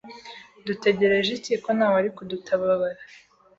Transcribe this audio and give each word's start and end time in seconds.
dutegereje 0.65 1.29
iki 1.37 1.53
ko 1.63 1.69
ntawari 1.77 2.09
kudutababara 2.17 3.01